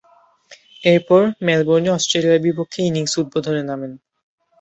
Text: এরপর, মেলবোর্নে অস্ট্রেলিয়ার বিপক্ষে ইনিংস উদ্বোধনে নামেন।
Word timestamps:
এরপর, 0.83 1.21
মেলবোর্নে 1.47 1.89
অস্ট্রেলিয়ার 1.91 2.43
বিপক্ষে 2.45 2.79
ইনিংস 2.83 3.13
উদ্বোধনে 3.21 3.63
নামেন। 3.63 3.91